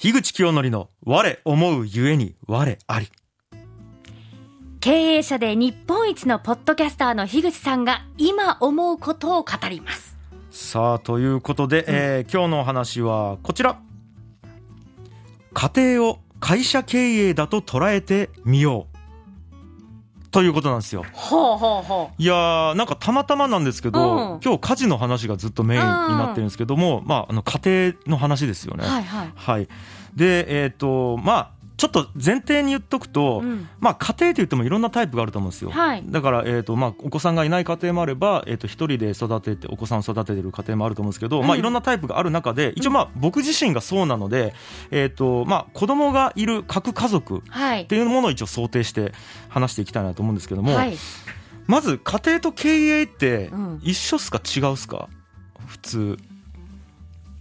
[0.00, 3.08] 樋口清則の我思うゆえに我あり。
[4.78, 10.16] 経営者で日本一のポッドキャスターの樋口さんが今思うことを語ります。
[10.52, 13.80] さあ、ということで、えー今日のお話はこちら。
[15.52, 18.97] 家庭を会社経営だと捉えてみよう。
[20.30, 21.04] ということなんですよ。
[21.12, 28.80] ほうほうほいやーなんかたまたまなんですけど、うん今日家事の話がずっとメインになってるんですけども、まあ、あの家庭の話ですよう。
[28.80, 28.86] ね。
[28.86, 29.32] はいはい。
[29.34, 29.68] はい。
[30.14, 33.68] で、えっ、と、まあ、ちょっと前提に言っとくと、うん。
[33.78, 35.70] まあ、家庭と言ってもいろんなタイプがあると思うんですよ。
[35.70, 36.02] はい。
[36.04, 44.54] だから、えっ、と、まあ、お子さんがいない家庭もあれば、えっ、と、一人で育てて、お子さんを育ててる家庭もあると思うんですけど、まあ、うんいろんなタイプがある中で、一応、まあ、僕自身がそうなので、
[44.90, 47.82] えっ、と、まあ、子供がいる各家族はい。
[47.82, 47.86] っ。
[47.86, 49.12] ていうものを一応想定して
[49.48, 50.96] 話していきたいなと思うんですけども、はい。
[51.68, 53.80] まず家庭と経営ってうん。
[53.84, 54.40] 一緒っすか？
[54.44, 55.08] 違うっすか？
[55.66, 56.16] 普通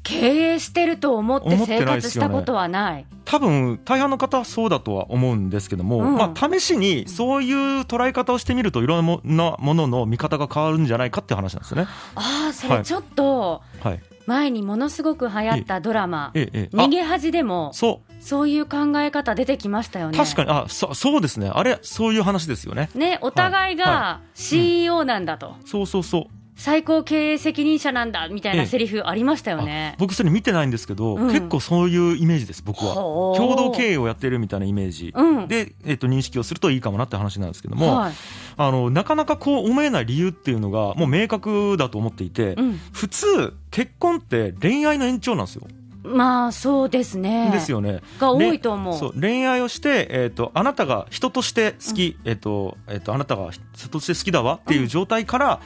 [0.08, 3.06] 経営してると思って生活したことはない。
[3.26, 11.88] 多分大半の方はそうだとは思うんですけども、うんまあ試しにそういう捉え方をしてみるといろんなものの見方が変わるんじゃないかっていう話なんですよね。
[12.16, 14.00] ああ、そはいれちょっとはい。
[14.26, 16.76] 前にものすごく流行ったドラマ、ええええ。
[16.76, 20.18] 逃げ恥でもあそそういう考え方出てきましたようね。
[20.18, 22.90] 確かにあそそうですねあれそういう話ですよね。
[22.94, 26.37] ね、お互いが CEO なんだと、そうそうそう。
[26.58, 29.96] 最高経営責任者なんだみたいええなセリフありましたよあね。
[30.00, 32.96] 僕それ見てないんですけど、うん結構そういうイメージです僕は。
[32.96, 35.14] 共同経営をやってるみたいなイメージ。
[35.16, 35.48] うん。
[35.48, 38.14] で、えっと認識をするといいかもなって話なんですけども、はい。
[38.58, 42.80] あのなかなかこう思えない理由っていうのがもう明確だと思っていて、うん。
[42.92, 45.68] 普通結婚って恋愛の延長なんですよ。
[46.08, 47.50] まあ、そうですね。
[47.52, 48.02] ですよね。
[48.20, 48.98] が多いと思う。
[48.98, 55.62] そう恋愛をして、えー、とあなたが人として好き、えーとえー、とあなたが人として好きだわっていう状態から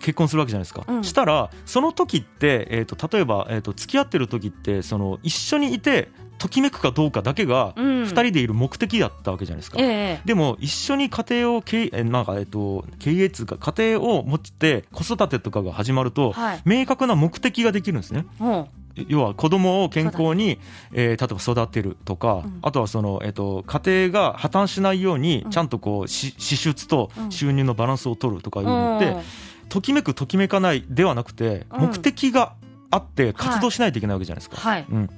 [0.00, 9.78] 結婚するわけじゃないですか、うんしたらその時って、えー、と例えば、えー、と付き合ってる時ってその一緒にいてときめくかどうかだけがうん2人でいる目的だったわけじゃないですか。
[9.80, 18.26] ええでも一緒に家庭を経営えなんか、えっと、経営つうか家庭を持って子育てとかが始まると、はい明確な目的ができるんですね。
[18.38, 18.68] も
[19.08, 20.58] 要は子供を健康に、
[20.92, 22.58] えー例えば育てるとか、うん。
[22.62, 25.50] あとはその、えっと家庭が破綻しないようにうん。
[25.50, 27.30] ちゃんとこうし支出とうん。
[27.30, 28.68] 収入のバランスを取るとかいうう。
[28.70, 29.22] のって、うん。
[29.68, 31.80] ときめくときめかないではなくて、うん。
[31.88, 32.54] 目的が
[32.90, 34.56] あって活動しないといけないわけじゃないですか。
[34.56, 34.86] はい。
[34.88, 35.10] うん。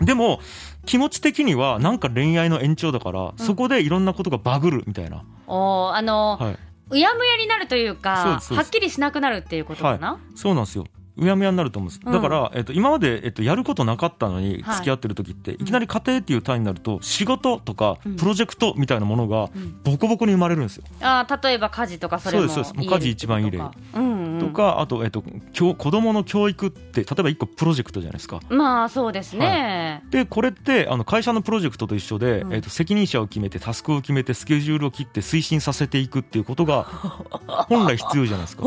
[0.00, 0.40] でも
[0.84, 6.58] 気持ち的にはなんか恋愛の延長だから、そこでいろんなことがバグるみたいな、おーあの、はい、
[6.90, 10.84] うやむやになるというかはっきりしなくなるっていうことかな、そうなんですよ。
[11.16, 12.00] うやむやになると思うんです。
[12.04, 12.12] うん。
[12.12, 14.76] だから、えっと、今まで、えっと、やることなかったのにはい。
[14.76, 20.84] 付き合ってる時って、い、きなり家庭っていう単位になると、仕事とかうん、プロジェクトみたいなものがうん、ボコボコに生まれるんですよ。
[21.00, 22.94] あー例えば家事とかそれもそうですそうです。
[22.94, 23.58] 家事一番いい例。
[23.58, 25.22] うんうん、とか、あと、えっと、
[25.52, 28.40] 教子供の教育って、例えば一個プロジェクトじゃないですか。
[28.48, 32.54] まあそうですね、で、これって、あの、会社のプロジェクトと一緒で、うん。
[32.54, 36.84] えっと、責任者を決めて、タスクを決めて、スケジュールを切って推進させていくっていうことが、
[37.68, 38.62] 本来必要じゃないですか。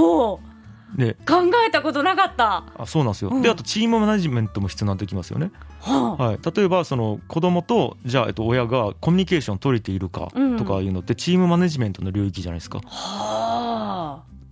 [0.92, 1.36] おおで、考
[1.68, 3.30] えたことなかった、あそうなんですよ。
[3.32, 3.42] うん。
[3.42, 5.52] で、あと、チームマネジメントも必要になってきますよね。
[5.82, 6.24] はあ。
[6.24, 12.80] はい、例えばその子供とじゃあ、えっと、親がコミュニケーション取れているかうんとかいうのってチームマネジメントの領域じゃないですか。
[12.80, 13.69] はあ、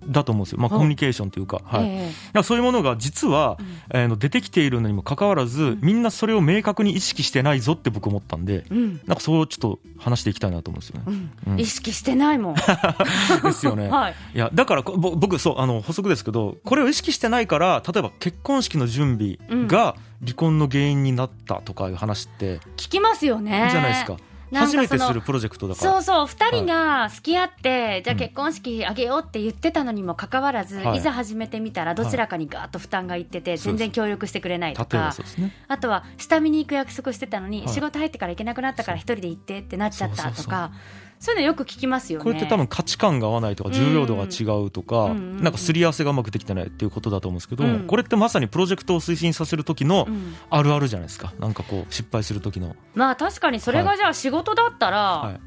[0.08, 1.84] だと思うんですよ、まあ、うんコミュニケーションというか,、はい。
[1.84, 3.58] だかえらそういうものが実は
[3.94, 8.78] え、えーの出てきているのにもかかわらずみんなそれを明確に意識してないぞって僕思ったんでうん。
[8.78, 11.04] うんなんかそうちょっと話していきたいなと思うんですよね。
[11.46, 11.54] うん。
[11.54, 11.60] うん。
[11.60, 12.56] 意識してないもん、
[13.44, 13.88] ですよね。
[13.90, 23.68] はい、いやだから僕そうあの補足ですけどこれを意識してないから例えば結婚式の準備が離婚の原因になったとかいう話って、聞きますよね。
[23.72, 24.18] じゃないですか
[24.54, 25.92] 初めてするプロジェクトだから。
[25.92, 30.98] そうそう2人が好き合って、じゃあ結婚式あげようって言ってたのにもかかわらず、はい。
[30.98, 33.78] い、ざ始めてみたらどちらかにガーッと負担がいってて、そうです。
[33.78, 35.14] 全然協力してくれないとか。
[35.38, 35.54] ね。
[35.68, 37.70] あとは下見に行く約束してたのに、はい。
[37.70, 40.46] 仕事入ってから行けなくなったから一人で行ってってなっちゃったそうそうそう。
[40.46, 40.72] とか
[41.20, 42.24] そういうのよく聞きますよね。
[42.24, 47.88] これって多分価値観が合わないとか重要度が違うとか、なんかすり合わせがうまくできてないっていうことだと思うんですけど、うん。
[47.88, 50.36] これってまさにプロジェクトを推進させる時のうん。
[50.50, 51.34] あるあるじゃないですか。
[51.40, 55.47] なんかこう失敗する時の、まあ確かにそれがじゃあ仕事だったら、はい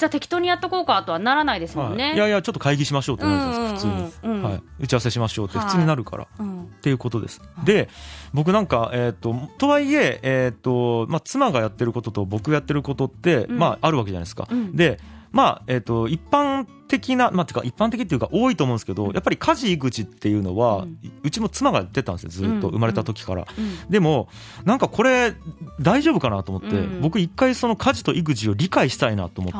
[0.00, 2.04] じゃあ適当にやっとこうかとはならないですもんね。
[2.04, 2.14] はい。
[2.14, 4.10] いやいやちょっと会議しましょうってなるじゃないですか、うんうんうん。
[4.10, 6.62] 普通に、はい、打ち合わせしましょうって普通になるから、うん。
[6.62, 7.42] っていうことです。
[7.64, 7.90] で
[8.32, 13.58] 僕なんか、えー、ととはいええーとまあ、妻がやってることと僕がやってることって、うん。
[13.58, 14.48] まあ、あるわけじゃないですか。
[14.50, 14.74] うん。
[14.74, 14.98] で
[15.32, 20.98] まあえー、と一般的な、まあ、てか一般的っていうか多いと思うんですけど、やっぱり家事育児っていうのは、うん。
[21.22, 23.90] うちも妻がやってたんですよずっとうん生まれた時から、うん。
[23.90, 24.28] でも
[24.64, 25.34] なんかこれ
[25.80, 27.00] 大丈夫かなと思って、うん。
[27.00, 29.58] 僕一回その家事と育児を理解したいなと思って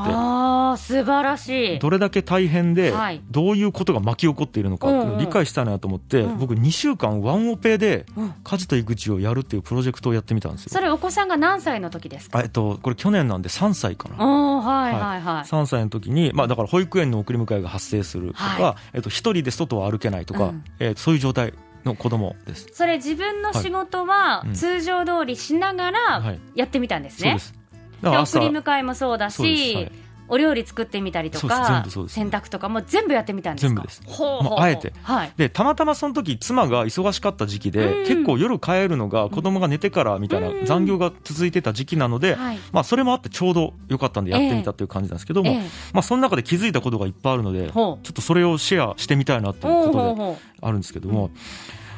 [0.70, 1.78] ああ素晴らしい。
[1.78, 3.20] どれだけ大変ではい。
[3.31, 6.32] どういうことが巻き起こっているのかっていうのを理解したいなと思って、うん。
[6.32, 8.34] うん僕2週間ワンオペでうん。
[8.43, 10.70] 家事と育児をやるっていうプロジェクトをやってみたんですよ。
[10.72, 12.38] それお子さんが何歳の時ですか？
[12.38, 14.25] あえっとこれ去年なんで3歳かな。
[14.25, 20.64] おおはいはいはい、3歳の時に、まあ、だから保育園の送り迎えが発生するとか、はえっと、一人で外を歩けないとか、うん。
[20.78, 22.69] えーそういう状態の子供です。
[22.72, 24.49] それ自分の仕事ははい。
[24.49, 24.55] うん。
[24.55, 25.90] 通常通りしながは
[26.22, 27.55] らい、やってみたんですね、そうです。
[28.02, 29.93] だでから朝送り迎えもそうだし、はい
[30.31, 32.15] お料理作ってみたりとか全部そうです。
[32.15, 33.69] 洗濯とかも全部やってみたんですか？
[33.69, 34.03] 全部です。
[34.06, 34.93] ほうあえて。
[35.03, 35.32] はい。
[35.37, 38.06] でたまたまその時妻が忙しかった時期で、うん。
[38.06, 40.65] 結構夜帰るのが子供が寝てからみたいなうん。
[40.65, 42.59] 残業が続いてた時期なので、はい。
[42.73, 45.61] まあ、それもあってちょうど良かったんでやってみたっていう感じなんですけども、ええ。
[45.93, 51.31] まあ、その中で気づいたことがいっぱいあるのでちょっとそれをシェアしてみたいなということであるんですけども、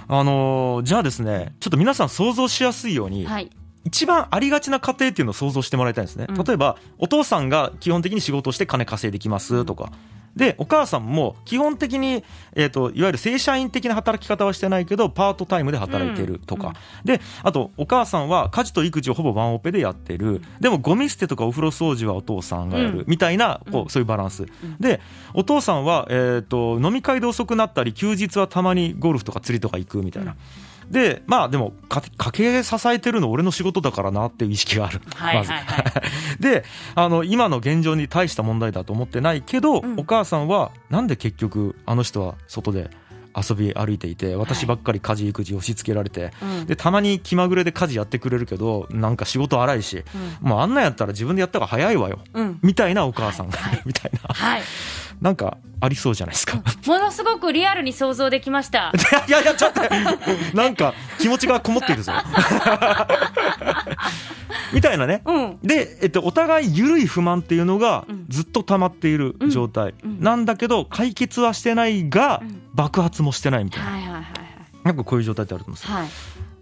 [0.08, 3.50] あのーじゃあですねちょっと皆さん想像しやすいように、うはい
[3.84, 6.44] 一番ありがちな家庭っていうのを想像してもらいたいんですね、うん。
[6.44, 9.90] 例えばお父さんが基本的に仕事をして金稼いできますとか、
[10.36, 12.24] でお母さんも基本的に、
[12.54, 16.72] えー、といわゆる正社員的な働き方はしてないけどパートタイムで働いてるとか、うん
[17.04, 23.04] であとお母さんは家事と育児をほぼワンオペでやってる、でもゴミ捨てとかお風呂掃除はお父さんがやる、うん。
[23.08, 23.88] みたいなこう、うん。
[23.88, 24.48] そういうバランス、ん。
[24.80, 25.00] で
[25.34, 30.36] お父さんは、えー、と飲み会で遅くなったり休日はたまにゴルフとか釣りとか行くみたいな。
[30.90, 35.46] でまあでもか家計支えてるの俺の仕事だからなっていう意識がある、まずはいはい。
[35.46, 36.64] はいで
[36.94, 39.98] あの今の現状に大した問題だと思ってないけど、うん。
[39.98, 42.90] お母さんはなんで結局あの人は外で
[43.34, 46.66] 遊び歩いていて私ばっかり家事育児押し付けられて、うん。
[46.66, 50.04] でたまに気まぐれで家事やってくれるけどなんか仕事荒いし、
[50.40, 52.18] もうあんなんやったら自分でやった方が早いわよ。
[52.34, 52.46] うん。
[52.46, 53.48] うんみたいなお母さん。
[53.48, 53.82] が、はいはい。
[53.86, 54.34] みたいな。
[54.34, 54.62] はい
[55.22, 56.60] なんかありそうじゃないですか。
[56.86, 58.92] ものすごくリアルに想像できました。
[59.28, 59.80] いやいやちょっと
[60.54, 62.12] なんか気持ちがこもっているぞ。
[64.74, 65.22] みたいなね。
[65.24, 65.58] うん。
[65.62, 68.26] で、えっと、お互い緩い不満っていうのがうん。
[68.28, 69.94] ずっと溜まっている状態。
[70.02, 72.62] なんだけど解決はしてないがうん。
[72.74, 73.90] 爆発もしてないみたいな。
[73.90, 74.24] はいはいはい
[74.82, 75.94] なんかこういう状態ってあると思うんですよ。
[75.94, 76.12] はいはい。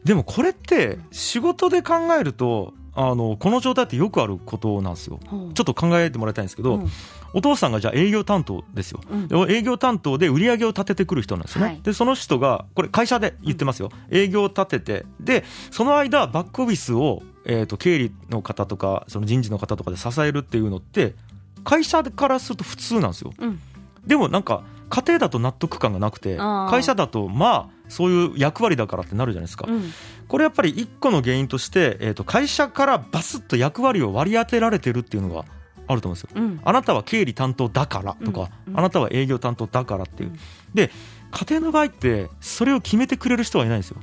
[0.05, 5.21] でもこれって仕事で考えるとあのこの状態ってよくあることなんですよ。
[5.55, 6.89] ちょっと考えてもらいたいんですけど、うん。
[7.33, 9.29] お父さんがじゃあ営業担当ですよ、うん。
[9.29, 11.81] で営業担当で売り上げを立ててくる人なんですよね、はい。
[11.83, 15.07] でその人がこれ会社で言ってますよ、営業を立てて。
[15.21, 21.15] でその間バックオフィスを、えー、と経理の方とかその人事の方とかで支えるっていうのって
[21.63, 23.33] 会社からすると普通なんですよ。
[23.39, 23.61] うん。
[24.07, 29.93] でもなんか家庭だと納得感がなくて会社だとまあそういう役割だからってなるじゃないですか、うん
[30.31, 35.44] これやっぱり一個の原因として、えー、と会社からバスッと役割を割り当てられてるっていうのが
[35.88, 36.29] あると思うんですよ。
[36.37, 36.61] うん。
[36.62, 38.73] あなたは経理担当だからとか、うん。
[38.73, 38.79] うん。
[38.79, 40.38] あなたは営業担当だからっていう、うん。
[40.73, 40.93] で
[41.32, 43.97] 家庭の場合ってそれを決めてくれる人はいないんですよ。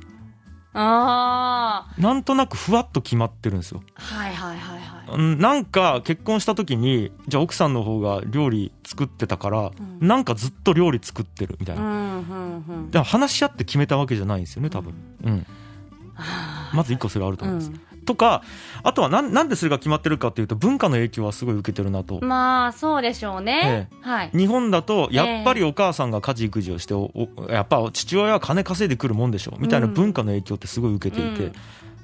[0.74, 3.82] あなんとなくふわっと決まってるんですよ。
[3.96, 5.18] あはいはいはいはい。
[5.18, 9.70] うんなんか結婚した時にじゃあ奥さんの方が料理作ってたから、
[10.00, 10.06] うん。
[10.06, 12.90] なんかずっと料理作ってるみたいな、うんうんうん。
[12.90, 14.92] でも話し合って決めたわけじゃないんですよね多分、
[15.24, 15.46] うん。
[15.48, 15.67] あ
[16.72, 17.98] まず一個それあるとー思います、うん。
[18.00, 18.42] とか
[18.82, 24.30] あとはなんなんでそれが決まってるかっていうと文化の影響はすごい受けてるなと、まあそうでしょうね、はい。
[24.34, 29.94] 日本だとやっぱりお母さんが家事育児をしておおやっぱ父親は金稼いでくるもんでしょみたいなうん。
[29.94, 31.52] 文化の影響ってすごい受けていて、うん。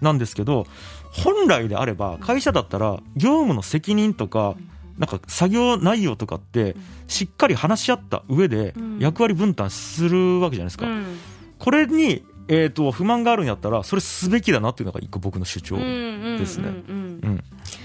[0.00, 0.66] なんですけど
[1.10, 4.56] 本来であれば会社だったら業務の責任とか
[4.98, 6.76] なんか作業内容とかって
[7.08, 8.98] しっかり話し合った上でうん。
[8.98, 10.86] 役割分担するわけじゃないですか。
[10.86, 11.18] うん。
[11.58, 16.68] これにえー、と不満があるんやったらそれすべきだなっていうのが一個僕の主張、ですね。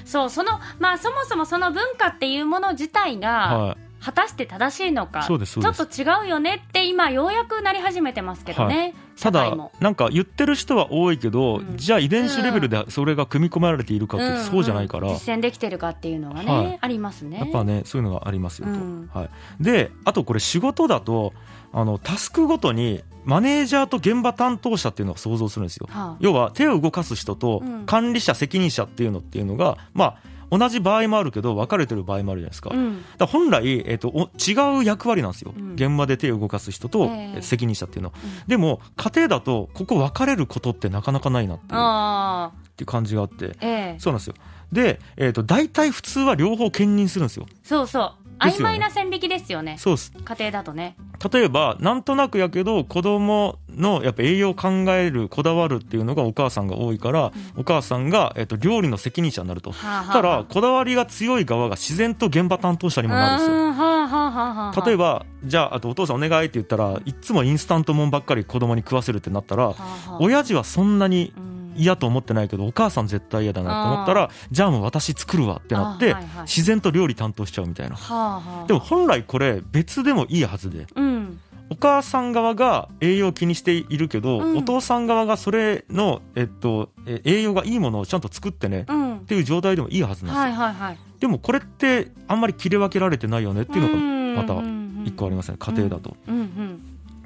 [0.06, 9.71] そうそのまあそもそもその文化っていうもの自体がはい、果たして正しいのか、ちょっと違うよねって今ようやくなり始めてますけどね、ただ社会も。
[9.79, 11.77] なんか言ってる人は多いけど、うん。
[11.77, 15.19] じゃあ遺伝子レベルでそれが組み込まれているかってそうじゃないから、うんうん。
[15.19, 16.77] 実践できてるかっていうのがね、はい。
[16.81, 17.39] ありますね。
[17.39, 19.09] やっぱねそういうのがありますよと、うん。
[19.13, 19.29] はい、
[19.59, 21.33] であとこれ仕事だと
[21.73, 25.87] あのタスクごとにマネージャーと現場担当者っていうのを想像するんですよ。
[25.91, 26.18] はあ。
[26.19, 27.85] 要は手を動かす人とうん。
[27.85, 33.03] 管理者責任者っていうのっていうのがまあ同じ場合もあるけど分かれてる場合もあるじゃないですか,、うん。
[33.18, 35.73] だ本来、えっとお違う役割なんですよ、うん。
[35.73, 37.41] 現場で手を動かす人と、ええ。
[37.41, 38.31] 責任者っていうの、うん。
[38.47, 42.69] でも家庭だとここ分かれることってなかなかないなっていう。
[42.69, 43.57] っていう感じがあって。
[43.61, 43.95] ええ。
[43.99, 44.35] そうなんですよ。
[44.71, 47.47] で、えー、と大体普通は両方兼任するんですよ。
[47.63, 49.78] そうそう曖昧な線引きですよね。
[49.78, 50.14] そうです。
[50.24, 50.96] 家庭だとね。
[51.31, 59.72] 例えばなんとなくやけど子供のやっぱ栄養を考えるこだわるっていうのがお母さんが多いから、お母さんが、えっと料理の責任者になると。
[59.72, 63.56] はあはあたらこだわりが強い側が自然と現場担当者にもなるんですよ。
[63.56, 64.86] うんはあははあ。
[64.86, 70.18] 例えばじゃああとお父さんお願いって言ったらいっつもインスタントもんばっかり子供に食わせるってなったらはあはあ。
[70.19, 71.48] 親父はそんなにうん
[71.80, 76.42] 嫌と思ってないけどお母さん絶対嫌だなと思ったらじゃあもう私作るわってなってあはいはい。
[76.44, 77.95] 自然と料理担当しちゃうみたいな。
[77.95, 78.68] はあはあ。
[78.68, 80.88] でも本来これ別でもいいはずで。
[80.95, 81.40] うん。
[81.71, 84.57] お母さん側が栄養を気にしているけど、うん。
[84.57, 89.18] お父さん側がそれの、えっと、え栄養がいいものをちゃんと作ってねうん。
[89.18, 90.98] っていう状態でもいいはずなんですよ、はいはいはい。
[91.19, 94.64] でもこれってあんまり切り分けられてないよねっていうのがまたま
[95.06, 95.57] 一個ありますね。
[95.59, 96.81] 家庭だと、うんうん。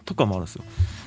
[0.05, 0.63] とかもあるんですよ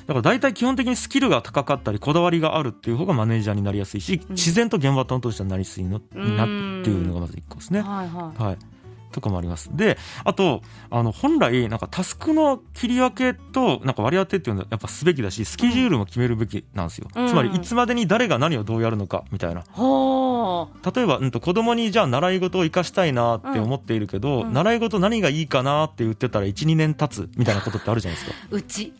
[0.07, 4.35] だから大体基本的にスキルが高かったりこだわりがあるっていう方がマネージャーになりやすいし、うん。
[4.35, 6.47] 自然と現場担当者になりやすいのうんなっ
[6.83, 8.41] ていうのがまず一個ですね、はいはい。
[8.41, 8.57] はい。
[9.11, 9.69] とかもあります。
[9.75, 17.07] で、あと、あの、本来、なんかタスクの切り分けと、なんか割り当てっていうのはやっぱすべきだし、スケジュールも決めるべきなんですよ。
[17.15, 19.63] うんつまり、いつまでに誰が何をどうやるのか、みたいな。
[19.71, 28.37] ほう例えば、うんと、子供にじゃあ習い事を生かしたいなって思っているけど、うん習い事何がいいかなって言ってたら1、2年経つみたいなことってあるじゃないですか。
[28.49, 28.93] うち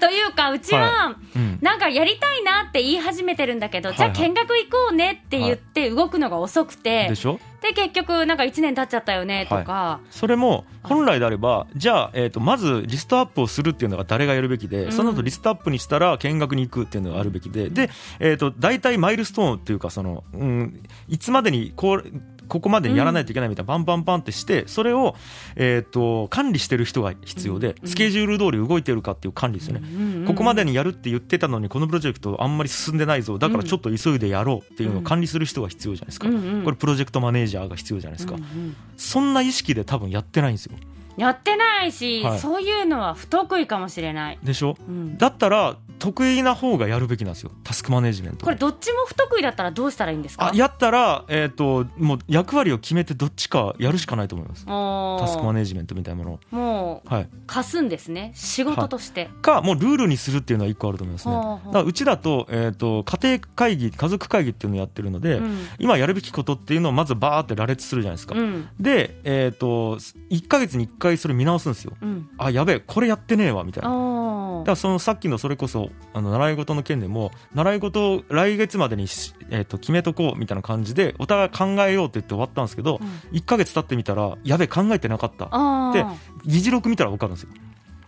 [0.00, 1.58] というかうちは、うん。
[1.60, 7.38] なんかやりたいなって言い始めてるんだけど、はいはいじゃあ見学行こうねって言って動くのが遅くて、でしょ？
[7.60, 14.92] で結局なんか1年経っちゃったよねとか、それも本来であれば、じゃあ、えー、とまずリストアップをするっていうのが誰がやるべきで、うん。
[14.92, 22.04] その後リストアップにしたら見学に行くっていうのがあるべきで、で、えー、と大体マイルストーンっていうかその、うん、いつまでにこう
[22.50, 25.14] ここまでにやらないといけないみたいな、バンバンバンってしてそれを、
[25.56, 27.88] えー、と管理してる人が必要で、うん。
[27.88, 29.80] スケジュール通り動いてるかっていう管理ですよね。
[29.82, 33.38] うんうんここまでにやるって言ってたのにこのプロジェクトあんまり進んでないぞ。
[33.38, 38.76] だからちょっと急いでやろうっていうのを管理する人が必要じゃないですか、うんうんこれプロジェクトマネージャーが必要じゃないですか、うんうん。
[38.96, 40.76] そんな意識で多分やってないんですよ
[41.20, 42.38] やってないし、はい。
[42.38, 44.76] そういうのは不得意かもしれない、でしょ？
[44.88, 45.18] うん。
[45.18, 47.52] だったら得意な方がやるべきなんですよ。
[47.62, 48.44] タスクマネジメント。
[48.46, 50.50] これどっちも不得意だったらどうしたらいいんですか？
[50.50, 54.64] あやったら、えー、ともう役割を決めてどっちかやるしかないと思います。
[54.64, 56.56] タスクマネジメントみたいなものを。
[56.56, 57.28] もうはい。
[57.46, 58.32] 貸すんですね。
[58.34, 61.34] 仕事として、かもうルールにするっていうのは一個あると思いますね。
[61.34, 65.66] だからうちだと,、えー、と家庭会議家族会議っていうのをやってるので、うん。
[65.78, 68.68] 今やるべきことっていうのをまずバーって羅列するじゃないですか、うん。
[68.80, 69.96] で、えー、と
[70.30, 71.96] 1か月に1回それ見直すんですよ。
[72.00, 72.28] うん。
[72.38, 73.90] あやべえこれやってねえわみたいな。
[74.60, 83.08] だからそのさっきのそれこそあの習い事の件でも習い事を来月までにし、えー、と決めとこうみたいな感じでお互い考えようって言って終わったんですけど、うん。
[83.38, 85.48] 1か月経ってみたらやべえ考えてなかった。
[85.50, 86.14] あでー
[86.44, 87.50] 議事録見たら分かるんですよ。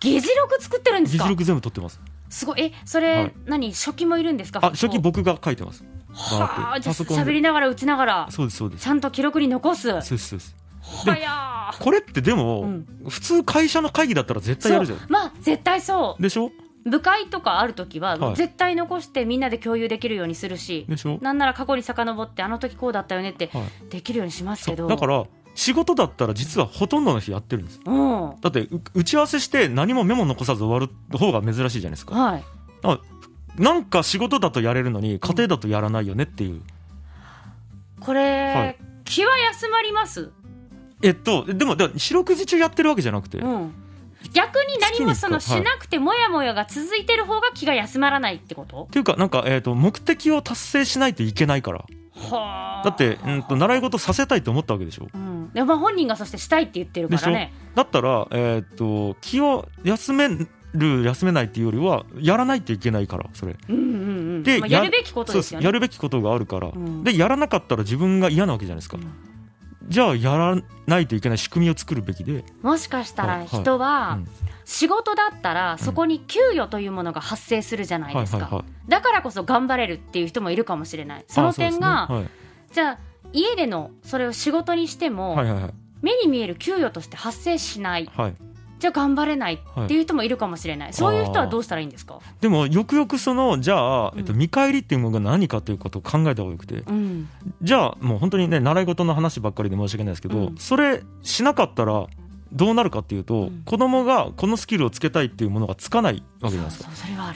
[0.00, 1.24] 議事録作ってるんですか？
[1.24, 2.00] 議事録全部取ってます。
[2.28, 2.60] すごい。
[2.62, 3.32] えそれ、はい。
[3.46, 3.74] 何？
[3.74, 4.60] 書記もいるんですか？
[4.62, 5.84] あ初期僕が書いてます。
[6.14, 8.84] はあじゃあ喋りながら打ちながらそうですそうです。
[8.84, 9.82] ちゃんと記録に残す。
[9.82, 10.56] そうですそうです
[11.80, 12.86] これってでも、うん。
[13.08, 14.98] 普通会社の会議だったら絶対やるじゃん。
[15.08, 16.22] まあ絶対そう。
[16.22, 16.50] でしょ？
[16.84, 18.36] 部会とかある時は、はい。
[18.36, 21.18] 絶対残してみんなで共有できるようにするしでしょ？
[21.22, 23.88] なんなら過去に遡ってあの時こうだったよねってはい。
[23.90, 24.86] できるようにしますそけど。
[24.86, 24.88] う。
[24.88, 25.24] だから
[25.54, 27.80] 仕事だったら実はほとんどの人やってるんです。
[27.84, 28.22] うん。
[28.22, 32.38] はだってう打ち合わせして何もメモ残さず終わる方が珍しいじゃないですか。
[32.38, 32.44] い。
[33.62, 36.62] なんか仕事だとやれるのに家庭だとやらないよねっていう、
[38.00, 38.78] これ、はい。
[39.04, 40.30] 気は休まります
[41.02, 43.74] えっとでもだから四六時中やってるわけじゃなくて、うん。
[44.32, 48.84] 逆に何もそのしなくてもやもやが続いてる方が気が休まらないってこと？
[48.84, 51.84] っていうかなんか、えっと目的を達成しないといけないから。
[52.14, 52.84] はあ。
[52.84, 55.08] だって、うん、と習い事させたいと思ったわけでしょ？
[55.12, 57.52] うん、でまあ本人がそしてしたいって言ってるからね。
[57.74, 63.56] だったら、えっと気を休める休めないっていうよりはやらないといけないからそれ。
[63.68, 63.88] うんうんう
[64.38, 64.42] ん。
[64.44, 65.66] でまあ、やるべきことですよね。
[65.66, 67.02] やるべきことがあるから、ん。
[67.02, 69.31] でやらなかったら自分が嫌なわけじゃないですか、うん
[69.92, 70.56] じゃあやら
[70.86, 74.28] ないといけない仕組みを作るべきで、もしかしたらはい人はうん。
[74.64, 78.64] 仕事だったらそこに給与というものが発生するじゃないですか。
[78.88, 81.24] だからこそ頑張れるっていう人もいるかもしれない。
[81.28, 82.08] その点が、
[82.72, 82.98] じゃあ
[83.32, 85.74] 家でのそれを仕事にしても、はい、はいはいはい。
[86.00, 88.10] 目に見える給与として発生しない。
[88.16, 88.34] はい
[88.82, 96.74] じゃあ頑張れないっていう人もいるかもしれない、そういう人はどうしたらいいんですか、でもよくよくそのじゃあ、えっと、うん見返りっていうものが何かということを考えた方がよくて。
[96.74, 97.28] うん。
[97.62, 100.56] じゃあもう本当にね習い事の話ばっかりで申し訳ないですけど、うん。
[100.56, 102.06] それしなかったら
[102.52, 103.62] どうなるかっていうと、うん。
[103.64, 106.90] 子供がこのスキルをつけたいっていうものがつかないわけじゃないですか。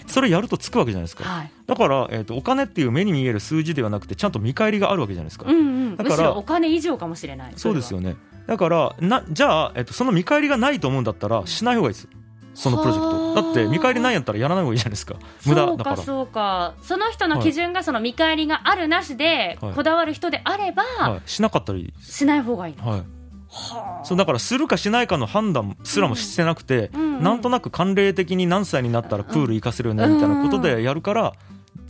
[0.09, 1.25] それやるとつくわけじゃないですか。
[1.25, 1.51] はい。
[1.67, 5.61] だから、えっとお金っていう目に見える数字ではなくてちゃんと見返りがあるわけじゃないですか、うんう
[5.91, 5.97] ん。
[5.97, 7.53] だからむしろお金以上かもしれない。
[7.57, 12.09] そうですよよねだからなじゃあ、えっと、その見返りがないと思うんだったらしない方がいいです。
[12.55, 13.17] そのプロジェクト。
[13.17, 13.43] はあ。
[13.43, 15.17] だって見返りないんやったらやらない方がいいじゃないですか。
[15.45, 15.97] 無駄だかから。
[15.99, 19.75] そうかその人の基準がその見返りがあるなしではい。
[19.75, 21.87] こだわる人であれば、はい、しなかったらいい。
[21.87, 22.89] です、しない方がいいの。
[22.89, 24.05] はい、はあ。
[24.05, 27.23] そうだからするかしないかの判断すらもしてなくて、うんうん。
[27.23, 31.35] なんとなく慣例的に何歳になったらプール行かせるよねみたいなことでやるから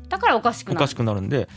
[0.09, 0.79] だからおかしくなる。
[0.79, 1.49] おかしくなるんで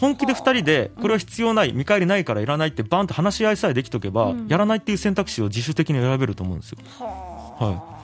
[0.00, 4.48] 本気で2人でこれは必要ない見返りないからいらないってバンと話し合いさえできとけば、うん。
[4.48, 6.78] やらないっていう選択肢を自主的に選べると思うんですよ。
[6.98, 7.96] は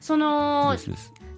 [0.00, 0.76] その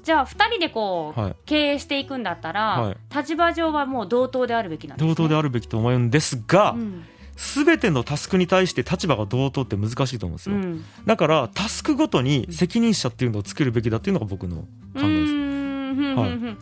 [0.02, 1.36] じゃあ2人でこう、はい。
[1.46, 2.96] 経営していくんだったら、はい。
[3.14, 7.04] 立場上はもう同等であるべきなんです、ね、同等であるべきと思うんですが、うん。
[7.36, 10.56] すべてのタスクに対して立場が同等って難しいと思うんですよ。
[10.56, 10.84] うん。
[11.06, 15.02] だからタスクごとに責任者っていうのを作るべきだっていうのが僕の考えです。
[15.02, 16.58] うーんふんふんふん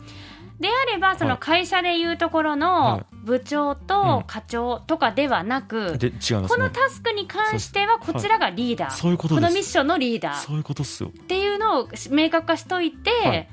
[0.59, 6.71] であればその会社でいうところのは部長と課長とかではなく、で違いますこのね。
[6.73, 10.35] タスクに関してはこちらがリーダー、そういうこのミッションのリーダー。
[10.37, 11.09] そういうことっすよ。
[11.09, 13.49] っていうのを明確化しといて、はい。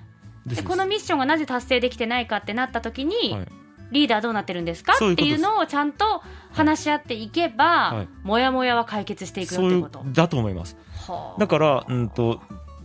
[0.47, 3.49] でこのミッションがなぜ達成できてないかってなった時に、はい。
[3.92, 4.92] リーダーどうなってるんですか？
[4.95, 8.09] っていうのをちゃんと話し合っていけば、はい。
[8.23, 10.04] もやもやは解決していくよってこと。
[10.12, 10.76] だと思います。
[11.09, 11.40] はあ。
[11.40, 12.40] だからうんと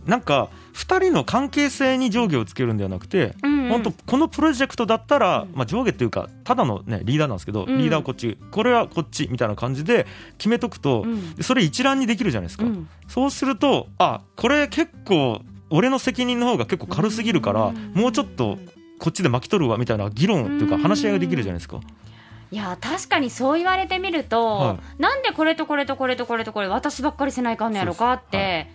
[0.06, 3.68] なんか2人の関係性に上下をつけるんではなくて、うんうん。
[3.70, 7.78] 本当このプロジェクトだったら、うんまあ、上下っていうかただの、ね、リーダーなんですけど、うん。
[7.78, 10.06] リーダーはこっちこれはこっちみたいな感じで
[10.38, 11.34] 決めとくと、うん。
[11.34, 12.88] でそれ一覧にできるじゃないですか、うん。
[13.08, 17.92] そうするとあこれ結構俺の責任の方が結構軽すぎるから、うん。
[17.94, 18.58] もうちょっと
[18.98, 20.82] こっちで巻き取るわみたいな議論っていうかうん。
[20.82, 21.80] 話し合いができるじゃないですか。
[22.52, 28.70] いや確かにそう言われてみると、はなんでこれとこれとこれとこれとこれ私ばっかりせないかんのやろかって、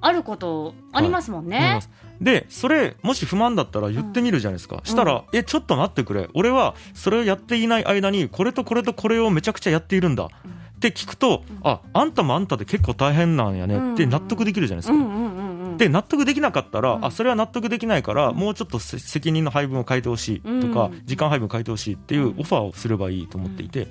[0.00, 1.58] あることありますもんね。
[1.58, 2.24] 思い。
[2.24, 6.28] でそれもし不満だったら言ってみるじゃないですか、したら、えちょっと待ってくれ。
[6.34, 15.47] 俺はそれをやっていない間にこれとこれとこれをめちゃくちゃやっているんだ、って聞くと、ああんたもあんたで結構大変なんやねって納得できるじゃないですか、うんうんうんうん
[15.78, 17.04] で納得できなかったら、うん。
[17.04, 21.02] あそれは納得できないから、もうちょっとせ責任の配分を変えてほしいとか、うん。
[21.06, 23.88] 時間配分を変えてほしいっていうオファーをすればいいと思っていて、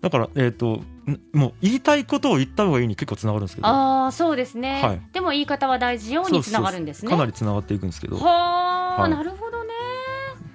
[0.00, 3.68] だから、えー、とんもう言いたいことを言った方がいいに結構つながるんですけど。
[3.68, 5.00] ああそうですね、はい。
[5.12, 7.10] でも言い方は大事ようにつながるんですね。
[7.10, 8.16] かなりつながっていくんですけど。
[8.16, 9.10] はあ、はい。
[9.10, 9.44] なるほど。
[9.46, 9.49] ね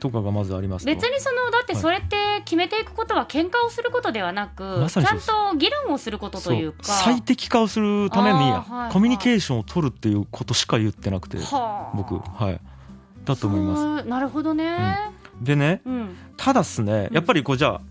[0.06, 0.92] とかがまずありますと。
[0.92, 6.84] 別にそのだってそれって決めていくことは喧嘩をすることではなく、ちゃまさにそうんと議論をすることというか。
[6.84, 8.40] 最適化をするために
[8.92, 11.98] コミュニケーションを取るっていうことしか言ってなくてはあ。
[11.98, 12.20] 僕。
[12.20, 12.60] はい。
[13.24, 14.08] だと思います。
[14.08, 14.98] なるほどね、
[15.42, 16.16] でねうん。
[16.38, 17.82] ただっすねやっぱりこうじゃあ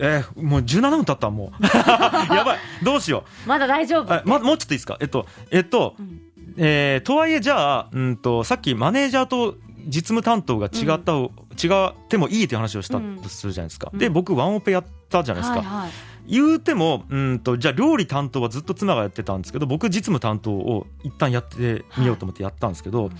[0.00, 1.62] えーもう17分経ったもう。
[2.34, 2.58] やばい。
[2.82, 4.96] どうしよまだ大丈夫、まもうちょっといいですか？
[5.00, 6.20] えっとえっとうん。
[6.56, 9.56] えーとはいえじゃあうんとさっきマネージャーと
[9.86, 11.12] 実務担当が違った、
[11.54, 13.98] 違ってもいいっていう話をしたとするじゃないですか、うん。
[13.98, 15.90] で僕ワンオペやったじゃないですか、はいはい。
[16.26, 23.10] 言うてもうんとじゃあ料理担当はずっと妻がやってたんですけど僕実務担当を一旦やってみようと思ってやったんですけど、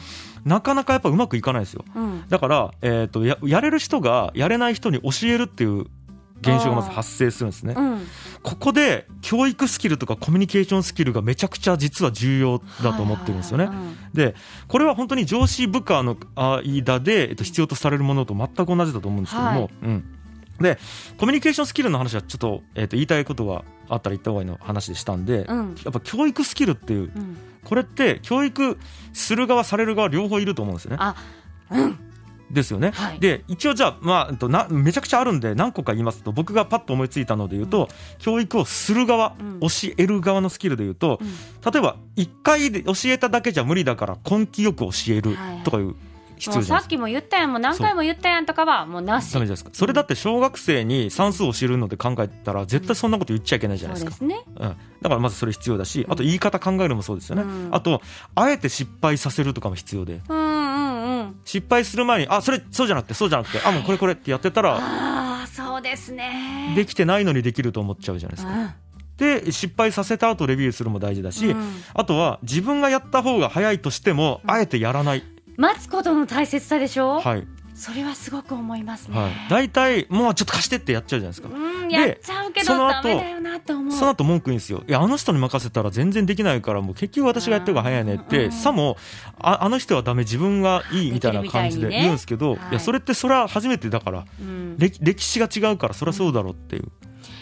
[0.44, 1.84] なかなかやっぱうまくいかないですよ。
[1.94, 2.24] うん。
[2.28, 5.86] だから、えー、とややれる人がやれない人に教えるっていう
[6.50, 7.74] 現象がまず発生するんですね。
[7.76, 8.06] うん。
[8.42, 13.66] ここで教育スキルとかコミュニケーションスキルがめちゃくちゃ実は重要だと思ってるんですよね。
[13.66, 14.36] はいはいはいで
[14.68, 19.70] これは本当に上司部下の間で、えっと、必要とされるものと全く同じだと思うんですけども、はい。
[19.82, 20.04] うん、
[20.60, 20.78] で
[21.18, 25.74] コミュニケーションスキルの話はちょっと,、えっと言いたいことがあったら言った方がいいの話でしたんで、うん。
[25.84, 27.36] やっぱ教育スキルっていううん。
[27.64, 28.78] これって教育
[29.12, 30.98] する側される側両方いると思うんですよね。
[31.00, 31.16] あ
[31.70, 31.98] うん
[32.50, 32.90] ですよね。
[32.92, 33.18] はい。
[33.18, 39.60] で一応じゃあ、まあえっと、なめちゃくちゃあるんで何個か言いますと僕がパッと思いついたので言うと、教育をする側、うん。
[39.60, 41.72] 教える側のスキルで言うと、うん。
[41.72, 45.94] 例えば1回で教えただけじゃ無理だから根気よく教えるとかいう
[46.36, 46.82] 必もう要じゃない。
[46.82, 49.32] さっきも言ったやんもう何回も言ったやんとかはもうなし。
[49.32, 49.70] ダメじゃないですか。
[49.72, 57.68] それだって小学生に算数を教えるので考えたら絶対そんなこと言っちゃいけないじゃないですか、そうん、だからまずそれ必要だしあと言い方考えるのもそうですよね、うん。
[57.72, 58.02] あと
[58.34, 60.20] あえて失敗させるとかも必要で。
[60.28, 60.93] うんうんうん
[61.44, 66.72] 失敗する前にあそれそうじゃなくてそうじゃなくてあもうこれこれってやってたらああそうですね。
[66.74, 68.52] できてないのにできると思っちゃうじゃないですか。
[68.52, 68.70] うん。
[69.16, 71.82] で失敗させた後レビューするも大事だし、うん。
[71.94, 75.22] あとは自分がやった方が早いとしてもあえてやらない、
[75.56, 81.48] 待つことの大切さでしょ、はいそれはすごく思いますね、はい、大体もうちょっと貸してってやっちゃうじゃないですか。
[81.48, 84.82] うんでやっちゃうけどその後ダメだよなって思うその後文句言うんですよ。
[84.86, 88.96] いや、あの人に任せたら全然できないから、もう結局私がやった方が早いねって、うんさも、
[89.38, 96.90] ああの人はダメ、自分がいいみたいな感じで言うんですけど、はいいや、それってそれは初めてだから、うん歴歴史が違うから、そりゃそうだろうっていう。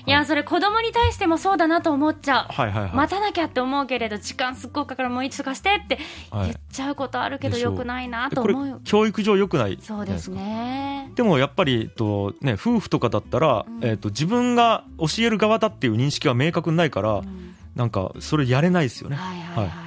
[0.06, 2.92] いやそれ子供に対してもそうだなと思っちゃう、はいはいはい。
[2.94, 5.98] 待たなきゃって思うけれど時間すっごいかかるもういつとかしてって
[6.30, 6.46] はい。
[6.46, 8.68] 言っちゃうことあるけどよくないなと思う。
[8.68, 10.30] よ、教育上良くないそうです。
[10.30, 11.10] ね。
[11.14, 13.84] でもやっぱり、とね、夫婦とかだったら、うん。
[13.84, 17.54] えっと、自分が教える側だっていう認識は明確にないから、うん。
[17.74, 19.16] なんかそれやれないですよね。
[19.16, 19.81] はいはいはい、は